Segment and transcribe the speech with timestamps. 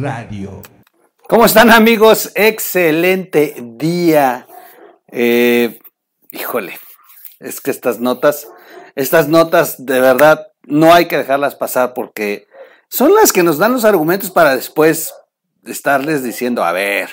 [0.00, 0.62] Radio.
[1.28, 2.32] ¿Cómo están amigos?
[2.34, 4.46] Excelente día.
[5.12, 5.78] Eh,
[6.30, 6.78] híjole,
[7.38, 8.48] es que estas notas,
[8.94, 12.46] estas notas de verdad no hay que dejarlas pasar porque
[12.88, 15.14] son las que nos dan los argumentos para después
[15.64, 17.10] estarles diciendo, a ver,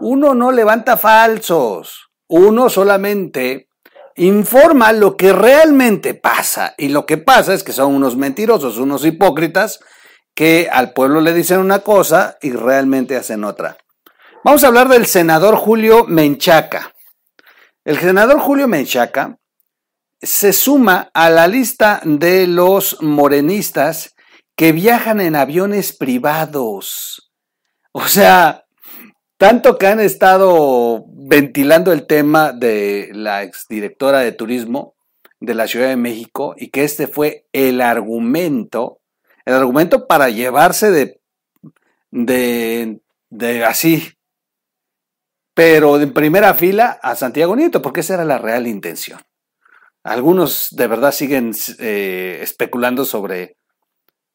[0.00, 3.68] uno no levanta falsos, uno solamente
[4.16, 9.04] informa lo que realmente pasa y lo que pasa es que son unos mentirosos, unos
[9.04, 9.80] hipócritas
[10.36, 13.78] que al pueblo le dicen una cosa y realmente hacen otra.
[14.44, 16.94] Vamos a hablar del senador Julio Menchaca.
[17.84, 19.38] El senador Julio Menchaca
[20.20, 24.14] se suma a la lista de los morenistas
[24.56, 27.32] que viajan en aviones privados.
[27.92, 28.66] O sea,
[29.38, 34.96] tanto que han estado ventilando el tema de la exdirectora de turismo
[35.40, 39.00] de la Ciudad de México y que este fue el argumento
[39.46, 41.20] el argumento para llevarse de,
[42.10, 44.12] de, de así,
[45.54, 49.20] pero en primera fila a Santiago Nieto, porque esa era la real intención.
[50.04, 53.56] Algunos de verdad siguen eh, especulando sobre,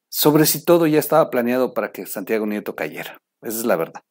[0.10, 3.22] sobre si todo ya estaba planeado para que Santiago Nieto cayera.
[3.42, 4.02] Esa es la verdad.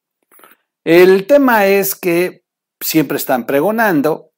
[0.83, 2.43] El tema es que
[2.79, 4.30] siempre están pregonando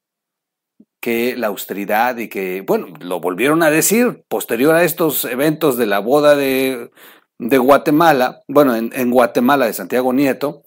[1.03, 5.85] que la austeridad y que, bueno, lo volvieron a decir posterior a estos eventos de
[5.85, 6.91] la boda de,
[7.39, 10.63] de Guatemala, bueno, en, Guatemala de Santiago Nieto,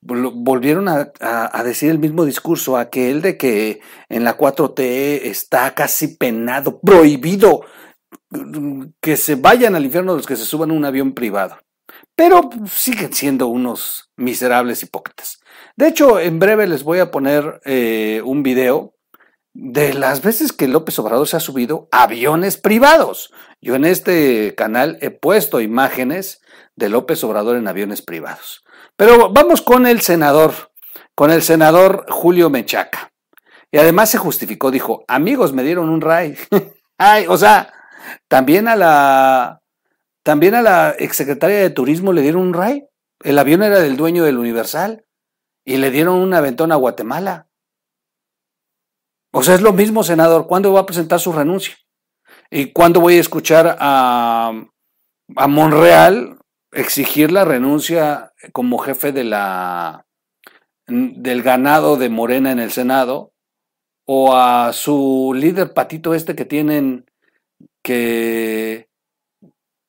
[0.00, 1.10] volvieron a,
[1.64, 7.62] decir el mismo discurso, aquel de que en la 4T está casi penado, prohibido
[9.00, 11.58] que se vayan al infierno los que se suban a un avión privado.
[12.14, 15.40] Pero siguen siendo unos miserables hipócritas.
[15.74, 18.94] De hecho, en breve les voy a poner eh, un video
[19.54, 23.32] de las veces que López Obrador se ha subido aviones privados.
[23.62, 26.42] Yo en este canal he puesto imágenes
[26.76, 28.64] de López Obrador en aviones privados.
[28.96, 30.72] Pero vamos con el senador,
[31.14, 33.12] con el senador Julio Mechaca.
[33.70, 36.36] Y además se justificó, dijo, amigos, me dieron un ray.
[36.98, 37.72] Ay, o sea,
[38.28, 39.62] también a la
[40.22, 42.86] también a la exsecretaria de Turismo le dieron un ray.
[43.22, 45.04] El avión era del dueño del Universal
[45.64, 47.48] y le dieron un aventón a Guatemala.
[49.36, 50.46] O sea, es lo mismo, senador.
[50.46, 51.74] ¿Cuándo va a presentar su renuncia?
[52.52, 54.52] ¿Y cuándo voy a escuchar a,
[55.34, 56.38] a Monreal
[56.70, 60.06] exigir la renuncia como jefe de la,
[60.86, 63.32] del ganado de Morena en el Senado?
[64.06, 67.04] ¿O a su líder patito este que tienen
[67.82, 68.88] que...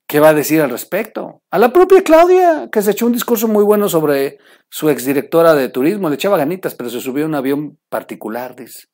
[0.08, 1.44] ¿Qué va a decir al respecto?
[1.52, 4.40] A la propia Claudia, que se echó un discurso muy bueno sobre
[4.72, 8.88] su exdirectora de turismo, le echaba ganitas, pero se subió a un avión particular, dice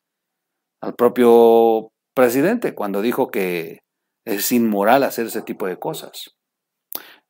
[0.82, 3.80] al propio presidente cuando dijo que
[4.26, 6.32] es inmoral hacer ese tipo de cosas.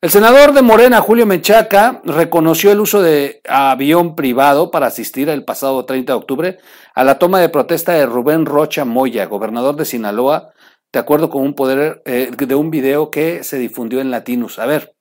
[0.01, 5.45] El senador de Morena, Julio Menchaca, reconoció el uso de avión privado para asistir el
[5.45, 6.57] pasado 30 de octubre
[6.93, 10.51] a la toma de protesta de Rubén Rocha Moya, gobernador de Sinaloa,
[10.91, 14.59] de acuerdo con un poder eh, de un video que se difundió en Latinus.
[14.59, 14.93] A ver,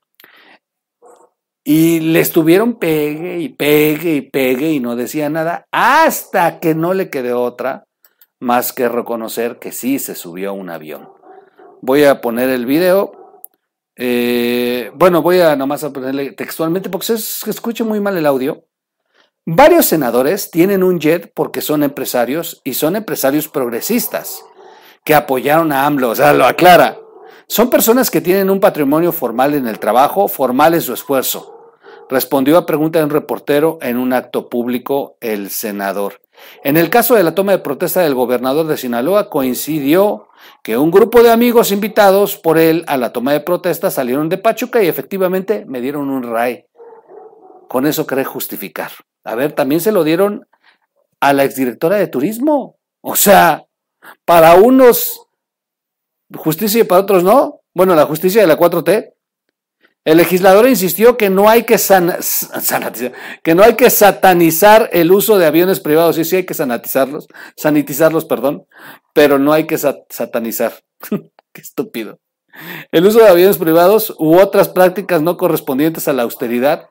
[1.64, 6.94] y le estuvieron pegue y pegue y pegue y no decía nada hasta que no
[6.94, 7.86] le quedó otra
[8.42, 11.08] más que reconocer que sí se subió a un avión.
[11.80, 13.12] Voy a poner el video.
[13.94, 18.66] Eh, bueno, voy a nomás a ponerle textualmente porque se, escucha muy mal el audio.
[19.46, 24.44] Varios senadores tienen un jet porque son empresarios y son empresarios progresistas
[25.04, 26.98] que apoyaron a AMLO, o sea, lo aclara.
[27.46, 31.74] Son personas que tienen un patrimonio formal en el trabajo, formal en su esfuerzo.
[32.08, 36.20] Respondió a pregunta de un reportero en un acto público el senador.
[36.64, 40.28] En el caso de la toma de protesta del gobernador de Sinaloa, coincidió
[40.62, 44.38] que un grupo de amigos invitados por él a la toma de protesta salieron de
[44.38, 46.64] Pachuca y efectivamente me dieron un ray.
[47.68, 48.92] Con eso cree justificar.
[49.24, 50.46] A ver, también se lo dieron
[51.20, 52.76] a la exdirectora de turismo.
[53.00, 53.64] O sea,
[54.24, 55.26] para unos
[56.36, 57.60] justicia y para otros no.
[57.74, 59.12] Bueno, la justicia de la 4T
[60.04, 61.76] el legislador insistió que no hay que,
[63.42, 67.28] que, no hay que satanizar el uso de aviones privados, sí, sí hay que sanitizarlos,
[67.56, 68.66] sanitizarlos, perdón,
[69.12, 70.72] pero no hay que satanizar.
[71.52, 72.18] Qué estúpido.
[72.90, 76.88] El uso de aviones privados u otras prácticas no correspondientes a la austeridad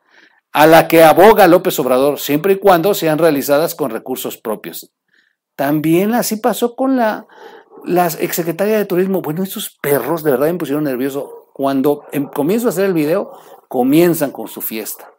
[0.53, 4.91] a la que aboga López Obrador, siempre y cuando sean realizadas con recursos propios.
[5.55, 7.25] También así pasó con la,
[7.85, 9.21] la exsecretaria de Turismo.
[9.21, 13.31] Bueno, esos perros de verdad me pusieron nervioso cuando em, comienzo a hacer el video,
[13.67, 15.11] comienzan con su fiesta.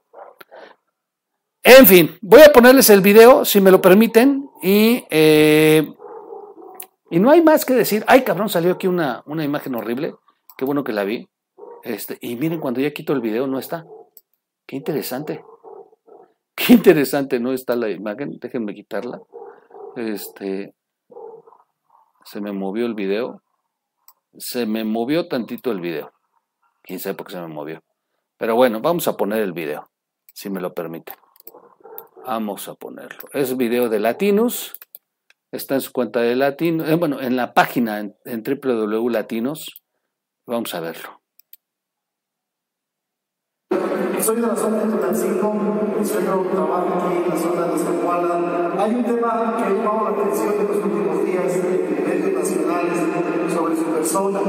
[1.62, 5.93] En fin, voy a ponerles el video, si me lo permiten, y, eh,
[7.11, 8.05] y no hay más que decir.
[8.08, 10.14] Ay, cabrón, salió aquí una, una imagen horrible.
[10.56, 11.29] Qué bueno que la vi.
[11.84, 13.87] Este, y miren, cuando ya quito el video, no está.
[14.67, 15.44] Qué interesante.
[16.55, 17.52] Qué interesante, ¿no?
[17.52, 18.38] Está la imagen.
[18.40, 19.20] Déjenme quitarla.
[19.96, 20.75] Este.
[22.25, 23.43] Se me movió el video.
[24.37, 26.12] Se me movió tantito el video.
[26.82, 27.82] Quién sabe por qué se me movió.
[28.37, 29.88] Pero bueno, vamos a poner el video,
[30.34, 31.12] si me lo permite.
[32.26, 33.29] Vamos a ponerlo.
[33.32, 34.79] Es video de Latinus.
[35.50, 36.88] Está en su cuenta de Latinus.
[36.88, 38.43] Eh, bueno, en la página en, en.
[40.46, 41.23] Vamos a verlo.
[44.23, 48.73] Soy de la zona de Tulancingo, mi suegro trabaja aquí en la zona de Zacuala.
[48.78, 51.01] Hay un tema que ha llamado la atención en los últimos
[53.55, 54.41] sobre su persona,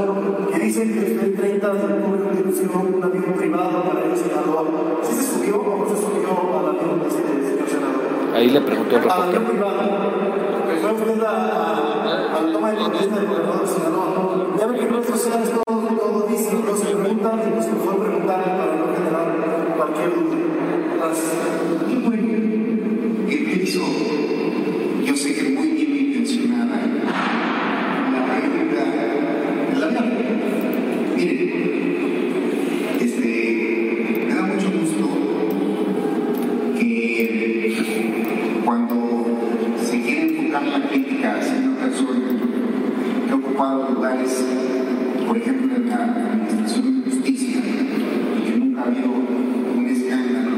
[0.52, 4.66] que dicen que usted 30 de octubre utilizó un avión privado para el senador.
[5.02, 8.34] ¿Sí se subió o no se subió al avión del señor senador?
[8.34, 9.28] Ahí le preguntó el Al reportero.
[9.28, 9.80] avión privado.
[10.80, 14.58] Fue usted a, a, a la toma de protesta del gobernador del senador.
[14.58, 17.96] Ya ve que en redes sociales todo, todo dice, no se preguntan, y pues mejor
[18.04, 20.36] preguntarle para no generar cualquier duda.
[45.26, 50.50] Por ejemplo, en la Administración de Justicia, que nunca ha habido un escándalo,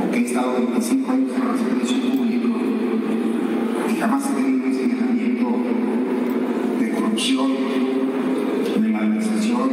[0.00, 2.48] o que ha estado 25 años en el servicio público,
[3.90, 5.46] y jamás ha tenido un señalamiento
[6.78, 7.50] de corrupción,
[8.80, 9.70] de malversación,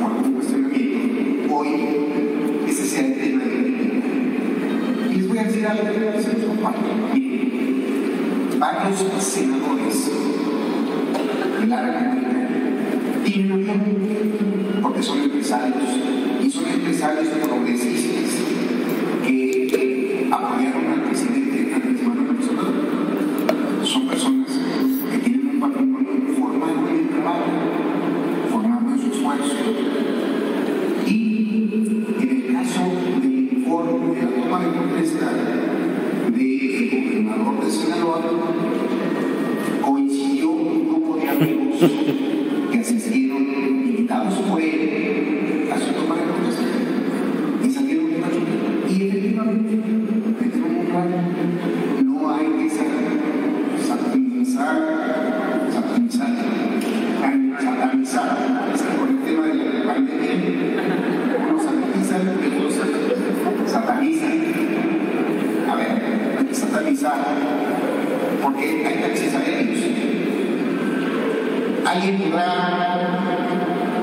[0.00, 1.68] o algún cuestionamiento, hoy
[2.66, 4.06] ese sea el tema de crítica.
[5.10, 6.80] Y les voy a decir algo que se comparto.
[7.14, 10.10] Miren, varios senadores
[11.60, 12.28] de la República
[13.24, 15.18] tienen avión porque son
[15.48, 15.88] empresarios
[16.44, 17.28] y son empresarios
[71.88, 73.00] Alguien podrá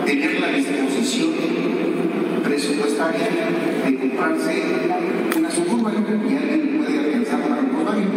[0.08, 1.34] tener la disposición
[2.44, 3.28] presupuestaria
[3.86, 4.64] de comprarse
[5.38, 5.94] una suburban
[6.28, 8.10] y alguien puede alcanzar para un Volkswagen.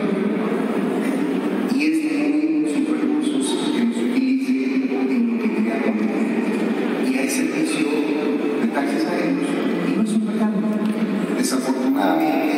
[1.74, 7.10] Y es muy sus recursos que nos utilice en crea conveniente.
[7.10, 7.88] Y hay servicio
[8.62, 9.48] de taxis aéreos
[9.86, 10.56] y no es un pecado.
[11.36, 12.57] Desafortunadamente,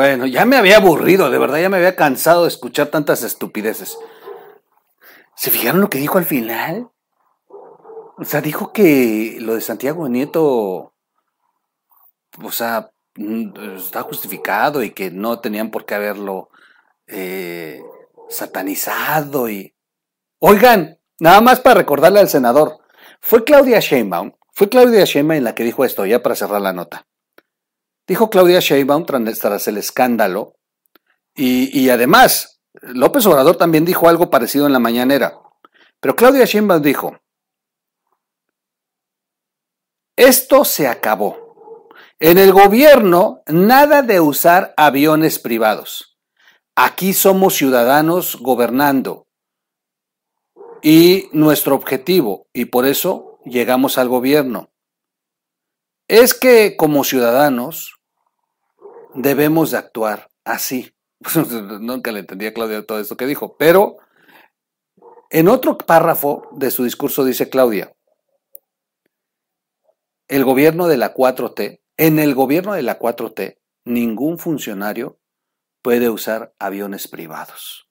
[0.00, 3.98] Bueno, ya me había aburrido, de verdad, ya me había cansado de escuchar tantas estupideces.
[5.36, 6.88] ¿Se fijaron lo que dijo al final?
[8.16, 10.94] O sea, dijo que lo de Santiago Nieto,
[12.42, 16.48] o sea, mm, está justificado y que no tenían por qué haberlo
[17.06, 17.82] eh,
[18.30, 19.74] satanizado y...
[20.38, 22.78] Oigan, nada más para recordarle al senador,
[23.20, 27.06] fue Claudia Sheinbaum, fue Claudia Sheinbaum la que dijo esto, ya para cerrar la nota.
[28.10, 30.56] Dijo Claudia Sheinbaum tras el escándalo
[31.32, 35.38] y, y además López Obrador también dijo algo parecido en la mañanera.
[36.00, 37.20] Pero Claudia Sheinbaum dijo,
[40.16, 41.88] esto se acabó.
[42.18, 46.18] En el gobierno, nada de usar aviones privados.
[46.74, 49.28] Aquí somos ciudadanos gobernando.
[50.82, 54.72] y nuestro objetivo, y por eso llegamos al gobierno,
[56.08, 57.99] es que como ciudadanos
[59.14, 60.94] debemos de actuar así.
[61.80, 63.96] Nunca le entendí a Claudia todo esto que dijo, pero
[65.30, 67.94] en otro párrafo de su discurso dice Claudia,
[70.28, 75.20] el gobierno de la 4T, en el gobierno de la 4T, ningún funcionario
[75.82, 77.88] puede usar aviones privados.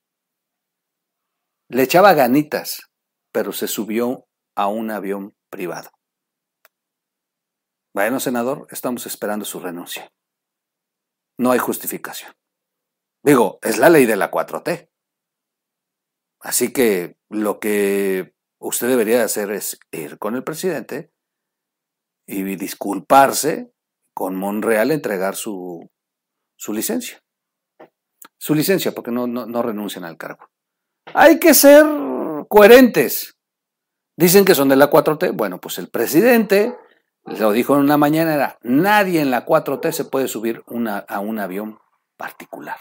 [1.68, 2.90] Le echaba ganitas,
[3.32, 5.92] pero se subió a un avión privado.
[7.94, 10.12] Bueno, senador, estamos esperando su renuncia.
[11.40, 12.34] No hay justificación.
[13.24, 14.90] Digo, es la ley de la 4T.
[16.42, 21.14] Así que lo que usted debería hacer es ir con el presidente
[22.28, 23.74] y disculparse
[24.14, 25.90] con Monreal, entregar su,
[26.58, 27.24] su licencia.
[28.38, 30.50] Su licencia, porque no, no, no renuncian al cargo.
[31.14, 31.86] Hay que ser
[32.50, 33.38] coherentes.
[34.18, 35.34] Dicen que son de la 4T.
[35.34, 36.76] Bueno, pues el presidente
[37.26, 40.64] lo dijo en una mañana, era, nadie en la 4T se puede subir
[41.08, 41.80] a un avión
[42.18, 42.78] particular.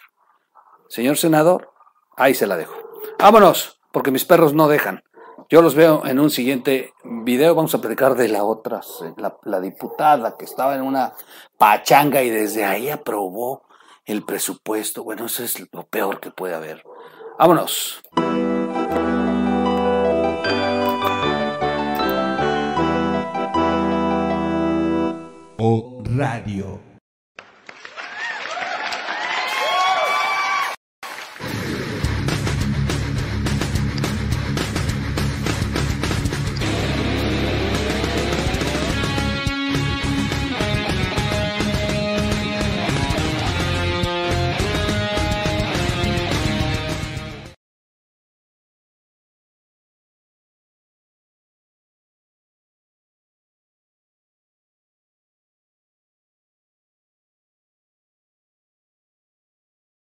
[0.88, 1.70] Señor senador,
[2.16, 2.74] ahí se la dejo.
[3.18, 5.02] Vámonos, porque mis perros no dejan.
[5.50, 7.54] Yo los veo en un siguiente video.
[7.54, 8.80] Vamos a platicar de la otra,
[9.16, 11.14] la, la diputada que estaba en una
[11.56, 13.62] pachanga y desde ahí aprobó
[14.04, 15.04] el presupuesto.
[15.04, 16.82] Bueno, eso es lo peor que puede haber.
[17.38, 18.02] Vámonos.
[25.60, 26.97] O Radio.